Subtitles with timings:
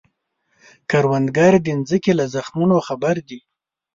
[0.89, 3.39] کروندګر د ځمکې له زخمونو خبر دی